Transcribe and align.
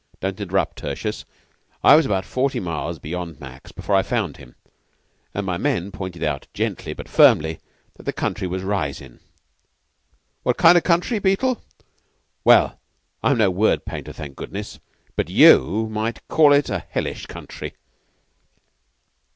"Don't 0.19 0.41
interrupt, 0.41 0.79
Tertius. 0.79 1.25
It 1.25 1.27
was 1.95 2.07
about 2.07 2.25
forty 2.25 2.59
miles 2.59 2.97
beyond 2.97 3.39
Mac's 3.39 3.71
before 3.71 3.93
I 3.95 4.01
found 4.01 4.37
him; 4.37 4.55
and 5.31 5.45
my 5.45 5.57
men 5.59 5.91
pointed 5.91 6.23
out 6.23 6.47
gently, 6.55 6.93
but 6.95 7.07
firmly, 7.07 7.59
that 7.97 8.05
the 8.07 8.11
country 8.11 8.47
was 8.47 8.63
risin'. 8.63 9.19
What 10.41 10.57
kind 10.57 10.75
o' 10.75 10.81
country, 10.81 11.19
Beetle? 11.19 11.61
Well, 12.43 12.79
I'm 13.21 13.37
no 13.37 13.51
word 13.51 13.85
painter, 13.85 14.11
thank 14.11 14.35
goodness, 14.35 14.79
but 15.15 15.29
you 15.29 15.87
might 15.91 16.27
call 16.27 16.51
it 16.51 16.67
a 16.71 16.79
hellish 16.89 17.27
country! 17.27 17.75